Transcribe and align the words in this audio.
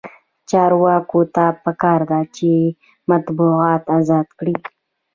چارواکو 0.49 1.19
ته 1.35 1.45
پکار 1.63 2.01
ده 2.11 2.19
چې، 2.35 2.51
مطبوعات 3.09 3.83
ازاد 3.99 4.27
کړي. 4.39 4.55